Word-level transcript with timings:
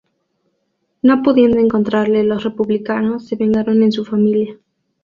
No 1.03 1.21
pudiendo 1.21 1.59
encontrarle 1.59 2.23
los 2.23 2.43
republicanos, 2.43 3.27
se 3.27 3.35
vengaron 3.35 3.83
en 3.83 3.91
su 3.91 4.03
familia. 4.03 4.57